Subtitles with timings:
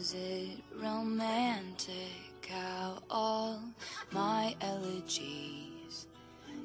[0.00, 3.60] is it romantic how all
[4.12, 6.06] my elegies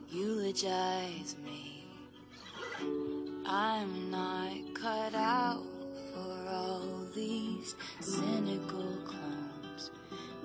[0.09, 1.83] eulogize me?
[3.45, 5.63] I'm not cut out
[6.13, 9.91] for all these cynical clones,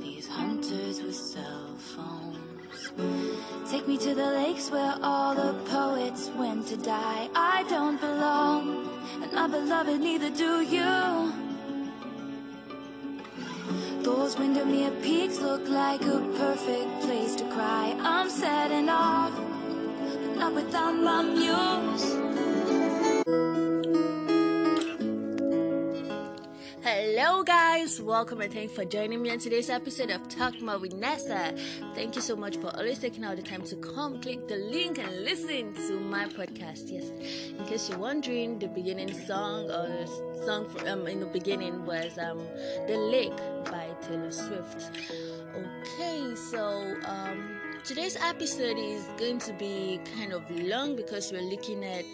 [0.00, 2.90] these hunters with cell phones.
[3.70, 7.28] Take me to the lakes where all the poets went to die.
[7.36, 8.88] I don't belong,
[9.22, 11.49] and my beloved, neither do you.
[14.02, 17.94] Those Windermere peaks look like a perfect place to cry.
[18.00, 22.20] I'm setting off, but not without my muse.
[27.98, 31.52] Welcome and thanks for joining me on today's episode of Talk More with Nessa.
[31.94, 34.98] Thank you so much for always taking out the time to come click the link
[34.98, 36.88] and listen to my podcast.
[36.88, 37.10] Yes,
[37.58, 41.84] in case you're wondering, the beginning song or the song for, um, in the beginning
[41.84, 42.38] was um,
[42.86, 44.90] The Lake by Taylor Swift.
[45.56, 51.84] Okay, so um, today's episode is going to be kind of long because we're looking
[51.84, 52.04] at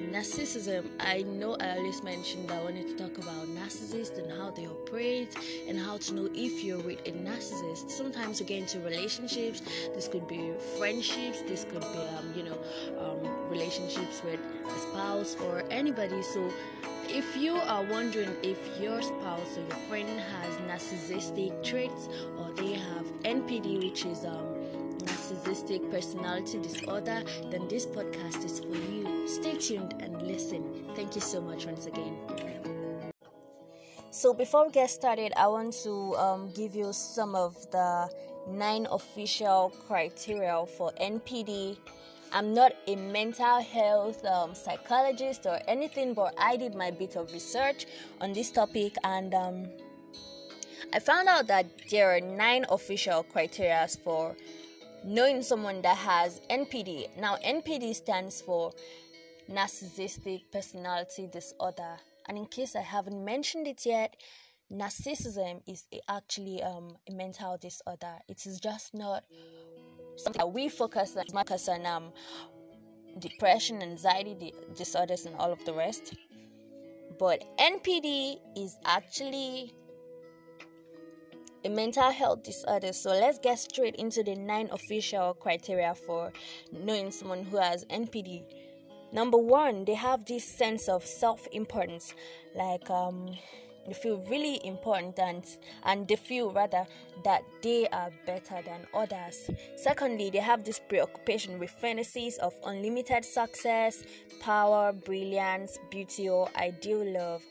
[0.00, 4.50] narcissism i know i always mentioned that i wanted to talk about narcissists and how
[4.50, 5.34] they operate
[5.68, 7.90] and how to know if you're with a narcissist.
[7.90, 9.62] Sometimes you get into relationships
[9.94, 12.58] this could be friendships this could be um, you know
[12.98, 16.22] um, relationships with a spouse or anybody.
[16.22, 16.50] So
[17.08, 22.72] if you are wondering if your spouse or your friend has narcissistic traits or they
[22.72, 24.51] have npd which is um,
[25.32, 29.26] narcissistic personality disorder, then this podcast is for you.
[29.26, 30.84] Stay tuned and listen.
[30.94, 32.16] Thank you so much once again.
[34.10, 38.10] So, before we get started, I want to um, give you some of the
[38.48, 41.78] nine official criteria for NPD.
[42.34, 47.32] I'm not a mental health um, psychologist or anything, but I did my bit of
[47.32, 47.86] research
[48.20, 49.68] on this topic and um,
[50.94, 54.34] I found out that there are nine official criteria for
[55.04, 57.16] knowing someone that has NPD.
[57.18, 58.72] Now, NPD stands for
[59.50, 61.96] Narcissistic Personality Disorder.
[62.28, 64.16] And in case I haven't mentioned it yet,
[64.72, 68.14] narcissism is actually um, a mental disorder.
[68.28, 69.24] It is just not
[70.16, 72.12] something that we focus on, focus on um,
[73.18, 76.14] depression, anxiety disorders, and all of the rest.
[77.18, 79.74] But NPD is actually
[81.64, 82.92] a mental health disorder.
[82.92, 86.32] So let's get straight into the nine official criteria for
[86.72, 88.42] knowing someone who has NPD.
[89.12, 92.14] Number one, they have this sense of self importance,
[92.54, 93.36] like um,
[93.86, 95.44] they feel really important and,
[95.84, 96.86] and they feel rather
[97.24, 99.50] that they are better than others.
[99.76, 104.04] Secondly, they have this preoccupation with fantasies of unlimited success,
[104.40, 107.42] power, brilliance, beauty, or ideal love.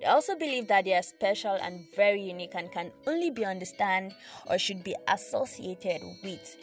[0.00, 4.14] They also believe that they are special and very unique and can only be understood
[4.46, 6.56] or should be associated with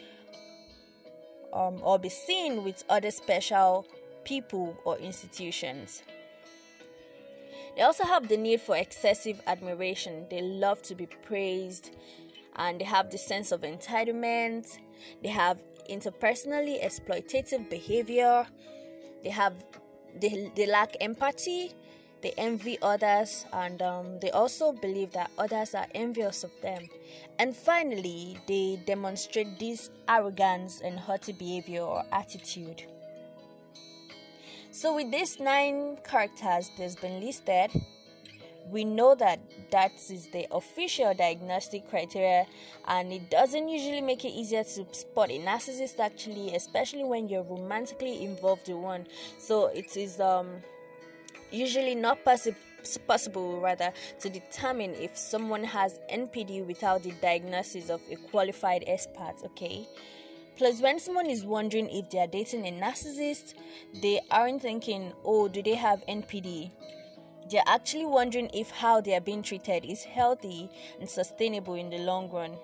[1.52, 3.86] um, or be seen with other special
[4.24, 6.02] people or institutions.
[7.76, 10.26] They also have the need for excessive admiration.
[10.30, 11.94] They love to be praised
[12.56, 14.78] and they have the sense of entitlement.
[15.22, 15.60] They have
[15.90, 18.46] interpersonally exploitative behavior.
[19.22, 19.54] They have
[20.18, 21.74] they, they lack empathy
[22.22, 26.88] they envy others and um, they also believe that others are envious of them.
[27.38, 32.84] And finally, they demonstrate this arrogance and haughty behavior or attitude.
[34.70, 37.70] So, with these nine characters that's been listed,
[38.70, 39.40] we know that
[39.70, 42.46] that is the official diagnostic criteria
[42.88, 47.42] and it doesn't usually make it easier to spot a narcissist actually especially when you're
[47.42, 49.06] romantically involved in one
[49.38, 50.48] so it is um
[51.50, 52.54] usually not possi-
[53.06, 59.34] possible rather to determine if someone has NPD without the diagnosis of a qualified expert,
[59.44, 59.86] okay?
[60.56, 63.54] Plus, when someone is wondering if they are dating a narcissist,
[64.00, 66.70] they aren't thinking, oh, do they have NPD?
[67.50, 71.98] They're actually wondering if how they are being treated is healthy and sustainable in the
[71.98, 72.56] long run.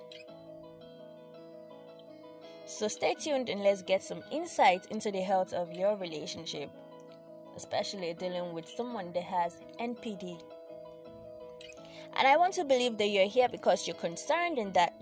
[2.64, 6.70] So, stay tuned and let's get some insight into the health of your relationship
[7.56, 10.40] especially dealing with someone that has NPD.
[12.16, 14.94] And I want to believe that you're here because you're concerned and that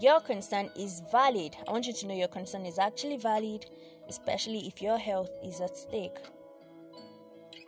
[0.00, 1.56] your concern is valid.
[1.66, 3.66] I want you to know your concern is actually valid,
[4.08, 6.16] especially if your health is at stake.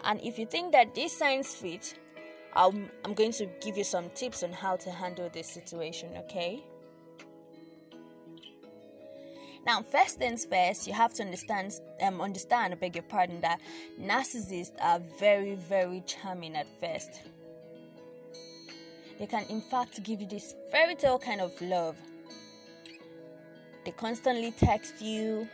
[0.05, 1.95] And if you think that these signs fit,
[2.55, 6.63] I'm, I'm going to give you some tips on how to handle this situation, okay?
[9.67, 13.61] Now, first things first, you have to understand, um, understand, I beg your pardon, that
[14.01, 17.23] narcissists are very, very charming at first.
[19.19, 21.97] They can, in fact, give you this fairy tale kind of love.
[23.85, 25.49] They constantly text you,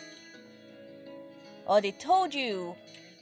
[1.67, 2.75] or they told you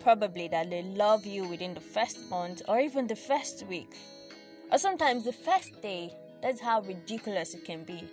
[0.03, 3.95] probably that they love you within the first month or even the first week,
[4.73, 6.13] or sometimes the first day.
[6.43, 8.09] That's how ridiculous it can be.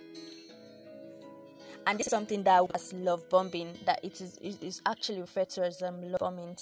[1.88, 5.48] And this is something that was love bombing, that it is, it is actually referred
[5.50, 6.54] to as um, love bombing.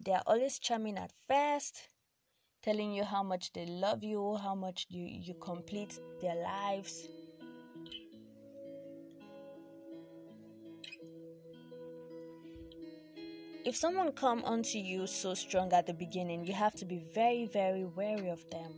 [0.00, 1.88] They are always charming at first,
[2.62, 7.06] telling you how much they love you, how much you, you complete their lives.
[13.66, 17.44] If someone come onto you so strong at the beginning, you have to be very,
[17.44, 18.72] very wary of them.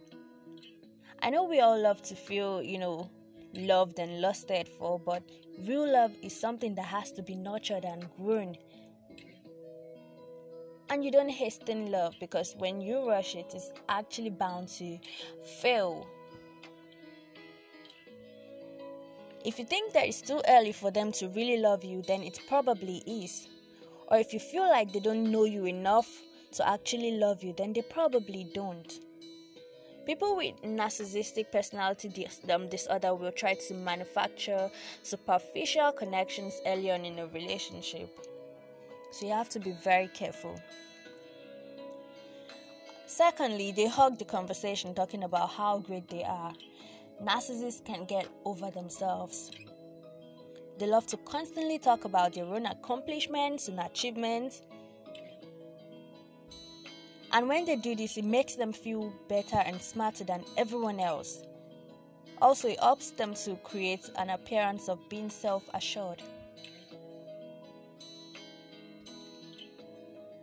[1.22, 3.08] I know we all love to feel, you know,
[3.54, 5.22] loved and lusted for, but
[5.66, 8.56] real love is something that has to be nurtured and grown
[10.90, 14.98] and you don't hasten love because when you rush it, it's actually bound to
[15.60, 16.06] fail.
[19.44, 22.38] If you think that it's too early for them to really love you, then it
[22.48, 23.48] probably is.
[24.08, 26.08] Or if you feel like they don't know you enough
[26.52, 29.00] to actually love you, then they probably don't.
[30.06, 34.70] People with narcissistic personality dis- um, disorder will try to manufacture
[35.02, 38.10] superficial connections early on in a relationship.
[39.12, 40.60] So you have to be very careful.
[43.06, 46.52] Secondly, they hug the conversation talking about how great they are.
[47.22, 49.52] Narcissists can get over themselves.
[50.78, 54.62] They love to constantly talk about their own accomplishments and achievements.
[57.34, 61.42] And when they do this, it makes them feel better and smarter than everyone else.
[62.40, 66.22] Also, it helps them to create an appearance of being self assured.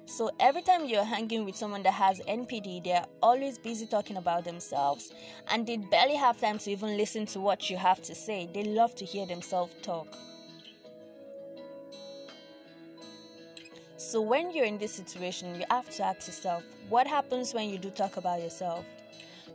[0.06, 4.44] So every time you're hanging with someone that has NPD, they're always busy talking about
[4.44, 5.14] themselves
[5.50, 8.50] and they barely have time to even listen to what you have to say.
[8.54, 10.08] They love to hear themselves talk.
[14.12, 17.78] So when you're in this situation, you have to ask yourself, what happens when you
[17.78, 18.84] do talk about yourself?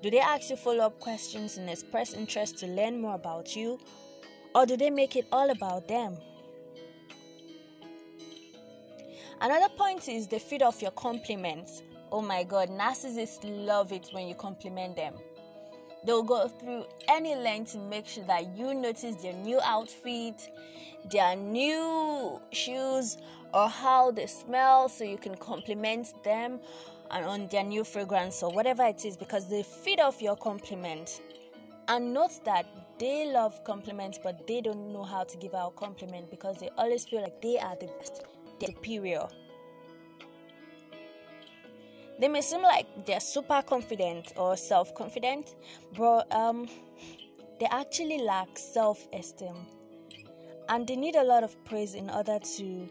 [0.02, 3.78] Do they ask you follow up questions and express interest to learn more about you?
[4.54, 6.16] Or do they make it all about them?
[9.42, 11.82] Another point is the feed off your compliments.
[12.10, 15.16] Oh my god, narcissists love it when you compliment them.
[16.06, 20.48] They'll go through any length to make sure that you notice their new outfit,
[21.10, 23.18] their new shoes,
[23.56, 26.60] or how they smell so you can compliment them
[27.10, 31.22] on their new fragrance or whatever it is because they feed off your compliment.
[31.88, 32.66] And note that
[32.98, 37.06] they love compliments, but they don't know how to give out compliment because they always
[37.06, 38.24] feel like they are the best
[38.60, 39.26] superior.
[42.20, 45.54] They may seem like they're super confident or self confident,
[45.96, 46.68] but um,
[47.58, 49.54] they actually lack self esteem.
[50.68, 52.88] And they need a lot of praise in order to,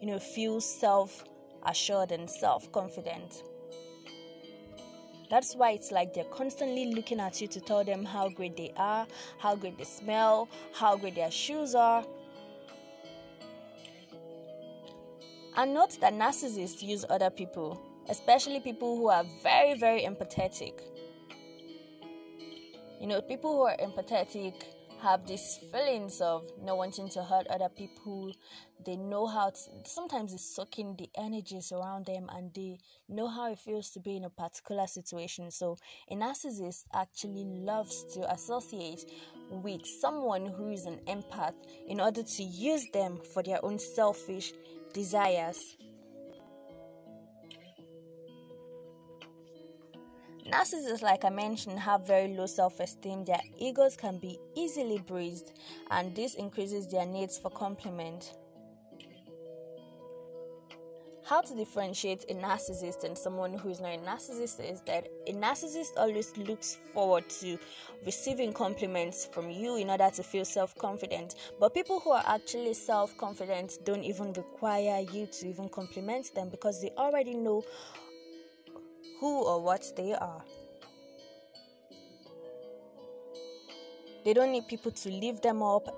[0.00, 1.24] you know, feel self
[1.66, 3.42] assured and self confident.
[5.30, 8.72] That's why it's like they're constantly looking at you to tell them how great they
[8.76, 9.06] are,
[9.38, 12.02] how great they smell, how great their shoes are,
[15.58, 20.74] And note that narcissists use other people, especially people who are very, very empathetic.
[23.00, 24.54] You know, people who are empathetic
[25.02, 28.32] have these feelings of not wanting to hurt other people.
[28.84, 32.78] They know how to, sometimes it's sucking the energies around them and they
[33.08, 35.50] know how it feels to be in a particular situation.
[35.50, 35.76] So,
[36.10, 39.04] a narcissist actually loves to associate
[39.50, 41.54] with someone who is an empath
[41.86, 44.52] in order to use them for their own selfish
[44.92, 45.76] desires.
[50.48, 53.24] Narcissists, like I mentioned, have very low self esteem.
[53.26, 55.52] Their egos can be easily bruised,
[55.90, 58.32] and this increases their needs for compliment.
[61.26, 65.34] How to differentiate a narcissist and someone who is not a narcissist is that a
[65.34, 67.58] narcissist always looks forward to
[68.06, 71.34] receiving compliments from you in order to feel self confident.
[71.60, 76.48] But people who are actually self confident don't even require you to even compliment them
[76.48, 77.62] because they already know
[79.20, 80.42] who or what they are.
[84.24, 85.88] They don't need people to lift them up,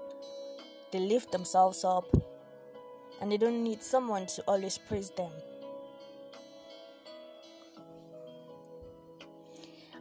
[0.92, 2.04] they lift themselves up
[3.20, 5.30] and they don't need someone to always praise them.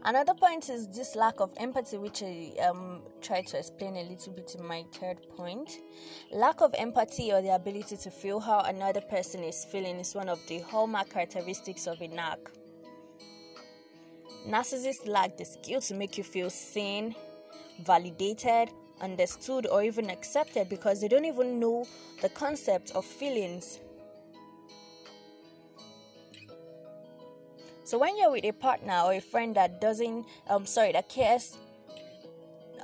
[0.05, 4.31] Another point is this lack of empathy, which I um, try to explain a little
[4.31, 5.71] bit in my third point.
[6.31, 10.29] Lack of empathy or the ability to feel how another person is feeling is one
[10.29, 12.58] of the hallmark characteristics of a narc.
[14.47, 17.15] Narcissists lack the skill to make you feel seen,
[17.83, 18.69] validated,
[19.01, 21.85] understood, or even accepted because they don't even know
[22.21, 23.79] the concept of feelings.
[27.83, 31.57] So when you're with a partner or a friend that doesn't, um, sorry, that cares,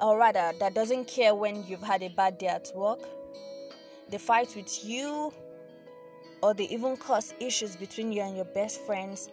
[0.02, 3.00] or rather that doesn't care when you've had a bad day at work,
[4.10, 5.32] they fight with you,
[6.42, 9.30] or they even cause issues between you and your best friends,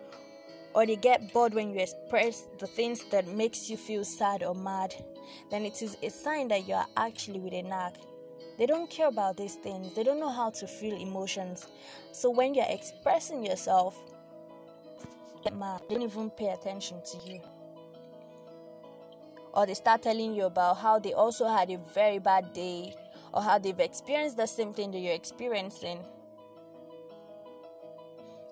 [0.74, 4.54] or they get bored when you express the things that makes you feel sad or
[4.54, 4.94] mad,
[5.50, 7.94] then it is a sign that you are actually with a nag.
[8.58, 9.94] They don't care about these things.
[9.94, 11.66] They don't know how to feel emotions.
[12.12, 13.98] So when you're expressing yourself.
[15.44, 17.40] They don't even pay attention to you.
[19.54, 22.94] Or they start telling you about how they also had a very bad day
[23.34, 25.98] or how they've experienced the same thing that you're experiencing.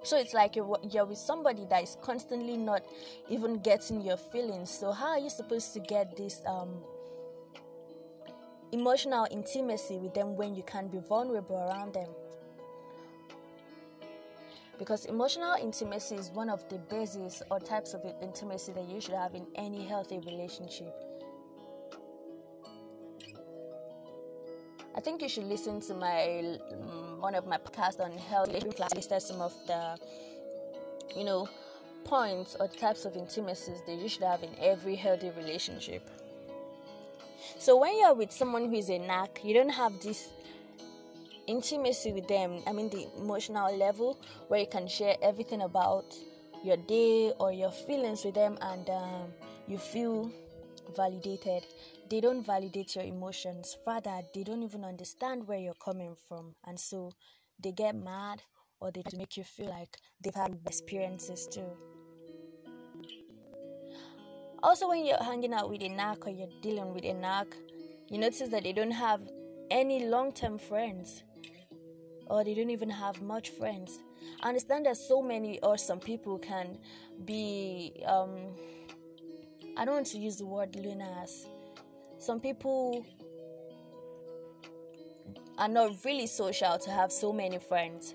[0.02, 2.82] So it's like you're, you're with somebody that is constantly not
[3.28, 4.70] even getting your feelings.
[4.70, 6.82] So how are you supposed to get this um,
[8.72, 12.08] emotional intimacy with them when you can be vulnerable around them?
[14.78, 19.14] Because emotional intimacy is one of the bases or types of intimacy that you should
[19.14, 21.09] have in any healthy relationship.
[25.00, 28.94] I think you should listen to my um, one of my podcasts on health class.
[28.94, 29.98] Listed some of the,
[31.16, 31.48] you know,
[32.04, 36.06] points or types of intimacies that you should have in every healthy relationship.
[37.58, 40.28] So when you're with someone who is a narc, you don't have this
[41.46, 42.60] intimacy with them.
[42.66, 46.14] I mean the emotional level where you can share everything about
[46.62, 49.32] your day or your feelings with them, and um,
[49.66, 50.30] you feel
[50.94, 51.64] validated.
[52.10, 53.78] They don't validate your emotions.
[53.86, 56.56] Rather, they don't even understand where you're coming from.
[56.66, 57.12] And so
[57.62, 58.42] they get mad
[58.80, 61.70] or they make you feel like they've had experiences too.
[64.62, 67.54] Also, when you're hanging out with a narc or you're dealing with a narc,
[68.08, 69.20] you notice that they don't have
[69.70, 71.22] any long term friends
[72.26, 74.00] or they don't even have much friends.
[74.42, 76.78] I understand that so many or some people can
[77.24, 78.36] be um,
[79.76, 81.46] I don't want to use the word lunas.
[82.20, 83.06] Some people
[85.56, 88.12] are not really social to have so many friends.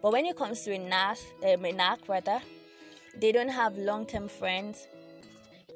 [0.00, 2.40] But when it comes to a narc, um, a narc rather,
[3.20, 4.88] they don't have long term friends.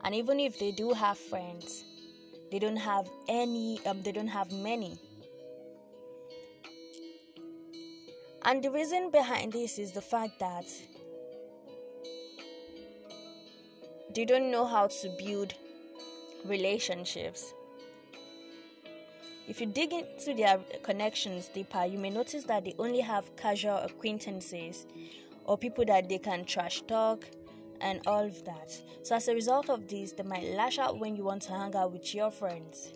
[0.02, 1.85] And even if they do have friends,
[2.50, 4.99] they don't have any, um, they don't have many.
[8.42, 10.64] And the reason behind this is the fact that
[14.14, 15.52] they don't know how to build
[16.47, 17.52] relationships.
[19.48, 23.76] If you dig into their connections deeper, you may notice that they only have casual
[23.76, 24.86] acquaintances
[25.44, 27.24] or people that they can trash talk
[27.80, 28.76] and all of that.
[29.04, 31.76] So, as a result of this, they might lash out when you want to hang
[31.76, 32.92] out with your friends.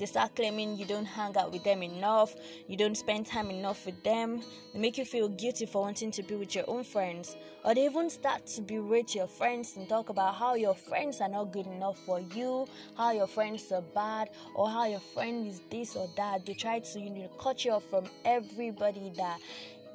[0.00, 2.34] They start claiming you don't hang out with them enough,
[2.66, 4.42] you don't spend time enough with them.
[4.72, 7.36] They make you feel guilty for wanting to be with your own friends.
[7.66, 11.28] Or they even start to berate your friends and talk about how your friends are
[11.28, 12.66] not good enough for you,
[12.96, 16.46] how your friends are bad, or how your friend is this or that.
[16.46, 19.38] They try to you know, cut you off from everybody that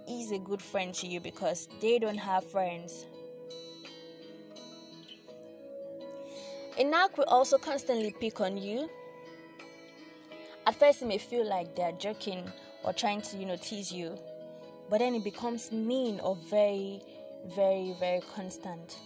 [0.07, 3.07] is a good friend to you because they don't have friends.
[6.77, 8.87] A narc will also constantly pick on you
[10.65, 12.43] at first, it may feel like they're joking
[12.83, 14.17] or trying to, you know, tease you,
[14.89, 17.01] but then it becomes mean or very,
[17.55, 18.97] very, very constant.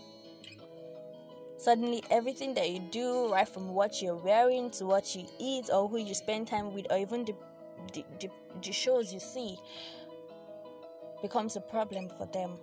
[1.58, 5.90] Suddenly, everything that you do, right from what you're wearing to what you eat or
[5.90, 7.36] who you spend time with, or even the,
[7.94, 8.30] the, the,
[8.64, 9.58] the shows you see,
[11.22, 12.58] becomes a problem for them.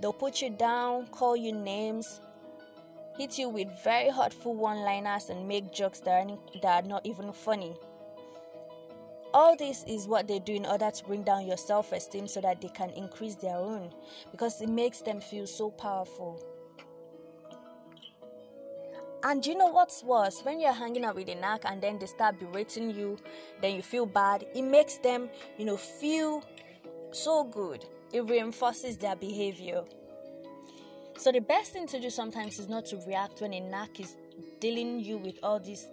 [0.00, 2.20] They'll put you down, call you names,
[3.16, 7.04] hit you with very hurtful one liners and make jokes that are, that are not
[7.04, 7.74] even funny.
[9.34, 12.40] All this is what they do in order to bring down your self esteem so
[12.42, 13.90] that they can increase their own
[14.30, 16.42] because it makes them feel so powerful.
[19.24, 20.40] And you know what's worse?
[20.42, 23.18] When you're hanging out with a narc and then they start berating you,
[23.60, 24.44] then you feel bad.
[24.54, 26.42] It makes them, you know, feel
[27.12, 27.84] so good.
[28.12, 29.84] It reinforces their behavior.
[31.16, 34.16] So the best thing to do sometimes is not to react when a narc is
[34.60, 35.86] dealing you with all these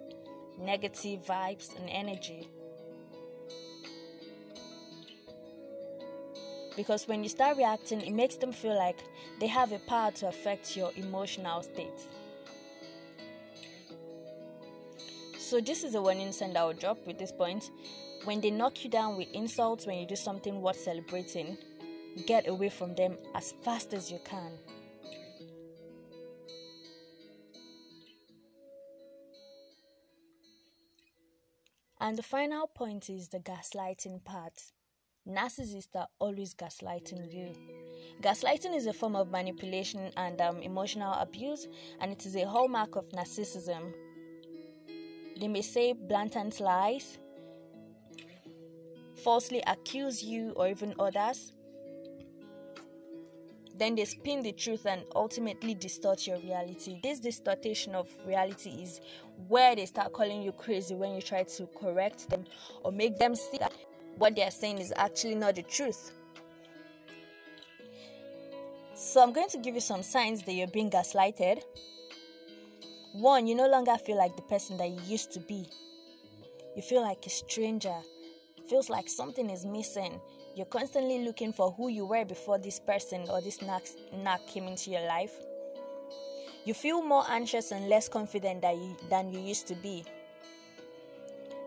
[0.59, 2.47] negative vibes and energy.
[6.75, 8.99] Because when you start reacting, it makes them feel like
[9.39, 12.07] they have a power to affect your emotional state.
[15.37, 17.71] So, this is a warning sign I will drop with this point.
[18.23, 21.57] When they knock you down with insults when you do something worth celebrating,
[22.25, 24.51] get away from them as fast as you can.
[32.09, 34.63] And the final point is the gaslighting part.
[35.27, 37.53] Narcissists are always gaslighting you.
[38.23, 41.67] Gaslighting is a form of manipulation and um, emotional abuse,
[42.01, 43.93] and it is a hallmark of narcissism.
[45.39, 47.19] They may say blatant lies,
[49.23, 51.53] falsely accuse you or even others.
[53.77, 56.99] Then they spin the truth and ultimately distort your reality.
[57.01, 58.99] This distortion of reality is
[59.47, 62.45] where they start calling you crazy when you try to correct them
[62.83, 63.73] or make them see that
[64.17, 66.11] what they are saying is actually not the truth.
[68.93, 71.61] So, I'm going to give you some signs that you're being gaslighted.
[73.13, 75.69] One, you no longer feel like the person that you used to be.
[76.75, 77.95] You feel like a stranger.
[78.69, 80.19] Feels like something is missing.
[80.59, 84.91] You're constantly looking for who you were before this person or this narc came into
[84.91, 85.31] your life.
[86.65, 90.03] You feel more anxious and less confident than you, than you used to be.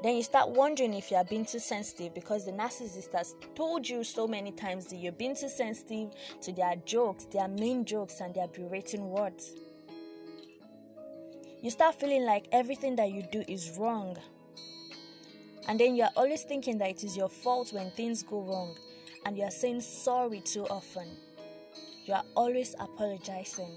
[0.03, 3.89] Then you start wondering if you are being too sensitive because the narcissist has told
[3.89, 6.11] you so many times that you're being too sensitive
[6.43, 9.55] to their jokes, their main jokes, and their berating words.
[11.63, 14.19] You start feeling like everything that you do is wrong.
[15.69, 18.77] And then you're always thinking that it is your fault when things go wrong,
[19.25, 21.07] and you're saying sorry too often.
[22.05, 23.71] You are always apologizing.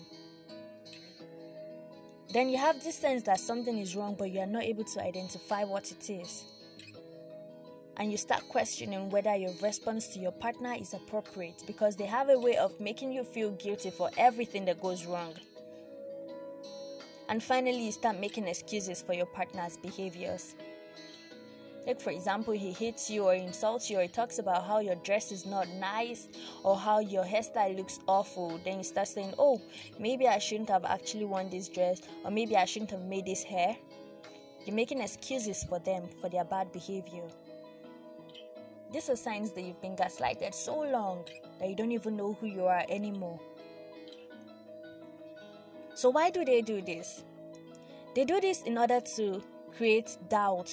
[2.33, 5.01] Then you have this sense that something is wrong, but you are not able to
[5.01, 6.45] identify what it is.
[7.97, 12.29] And you start questioning whether your response to your partner is appropriate because they have
[12.29, 15.33] a way of making you feel guilty for everything that goes wrong.
[17.29, 20.55] And finally, you start making excuses for your partner's behaviors.
[21.85, 24.95] Like, for example, he hits you or insults you or he talks about how your
[24.95, 26.27] dress is not nice
[26.63, 28.59] or how your hairstyle looks awful.
[28.63, 29.61] Then you start saying, Oh,
[29.99, 33.43] maybe I shouldn't have actually worn this dress or maybe I shouldn't have made this
[33.43, 33.77] hair.
[34.65, 37.27] You're making excuses for them for their bad behavior.
[38.91, 41.25] These are signs that you've been gaslighted so long
[41.59, 43.39] that you don't even know who you are anymore.
[45.93, 47.23] So, why do they do this?
[48.15, 49.43] They do this in order to
[49.75, 50.71] create doubt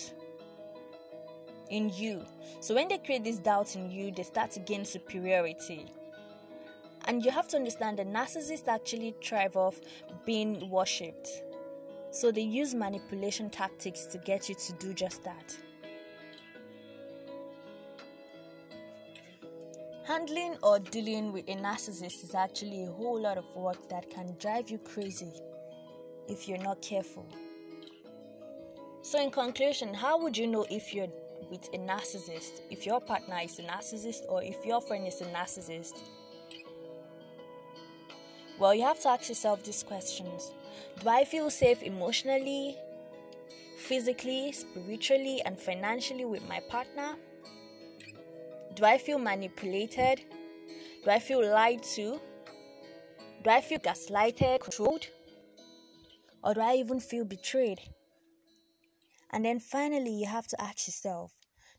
[1.72, 2.24] in you.
[2.60, 5.86] So when they create this doubt in you, they start to gain superiority.
[7.06, 9.80] And you have to understand that narcissists actually thrive off
[10.24, 11.28] being worshipped.
[12.12, 15.56] So they use manipulation tactics to get you to do just that.
[20.04, 24.36] Handling or dealing with a narcissist is actually a whole lot of work that can
[24.38, 25.32] drive you crazy
[26.28, 27.26] if you're not careful.
[29.00, 31.08] So, in conclusion, how would you know if you're
[31.50, 35.26] with a narcissist, if your partner is a narcissist or if your friend is a
[35.26, 36.00] narcissist?
[38.58, 40.52] Well, you have to ask yourself these questions
[41.00, 42.76] Do I feel safe emotionally,
[43.76, 47.16] physically, spiritually, and financially with my partner?
[48.74, 50.20] Do I feel manipulated?
[51.04, 52.20] Do I feel lied to?
[53.42, 55.08] Do I feel gaslighted, controlled?
[56.44, 57.80] Or do I even feel betrayed?
[59.32, 61.32] And then finally, you have to ask yourself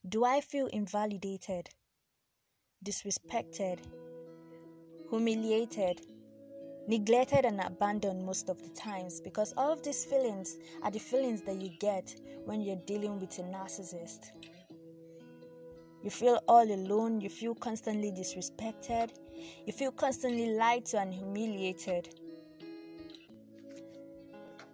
[0.08, 1.70] do I feel invalidated,
[2.84, 3.80] disrespected,
[5.10, 6.02] humiliated,
[6.88, 9.22] neglected, and abandoned most of the times?
[9.22, 13.38] Because all of these feelings are the feelings that you get when you're dealing with
[13.38, 14.32] a narcissist.
[16.04, 19.12] You feel all alone, you feel constantly disrespected,
[19.66, 22.10] you feel constantly lied to and humiliated.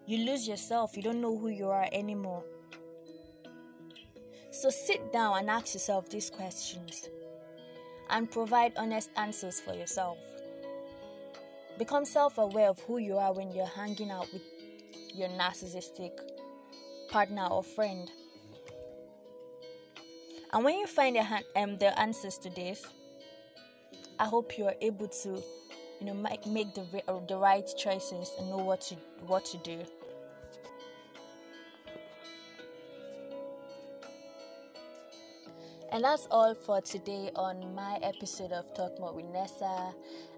[0.07, 2.43] You lose yourself, you don't know who you are anymore.
[4.59, 7.07] So sit down and ask yourself these questions
[8.09, 10.17] and provide honest answers for yourself.
[11.77, 14.41] Become self aware of who you are when you're hanging out with
[15.15, 16.11] your narcissistic
[17.09, 18.11] partner or friend.
[20.51, 22.85] And when you find the, um, the answers to this,
[24.19, 25.41] I hope you are able to,
[26.01, 26.85] you know, make, make the,
[27.29, 28.95] the right choices and know what to
[29.25, 29.85] what to do.
[35.99, 39.93] And that's all for today on my episode of Talk More with Nessa.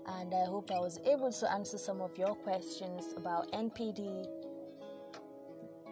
[0.07, 4.25] And I hope I was able to answer some of your questions about NPD,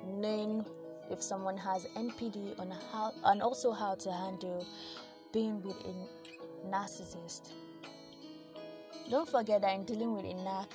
[0.08, 0.66] knowing
[1.12, 4.66] if someone has NPD on how and also how to handle
[5.32, 7.52] being with a narcissist.
[9.12, 10.72] Don't forget that in dealing with a narc,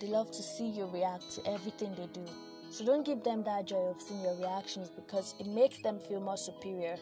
[0.00, 2.24] they love to see you react to everything they do.
[2.70, 6.20] So don't give them that joy of seeing your reactions because it makes them feel
[6.20, 6.96] more superior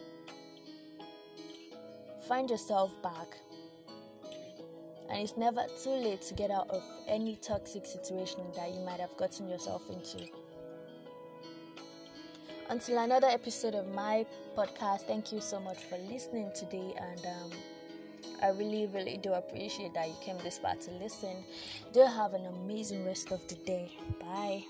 [2.28, 3.37] find yourself back.
[5.10, 9.00] And it's never too late to get out of any toxic situation that you might
[9.00, 10.26] have gotten yourself into.
[12.70, 14.24] Until another episode of my
[14.56, 16.94] podcast, thank you so much for listening today.
[16.96, 17.50] And um,
[18.42, 21.44] I really, really do appreciate that you came this far to listen.
[21.92, 23.92] Do have an amazing rest of the day.
[24.18, 24.64] Bye.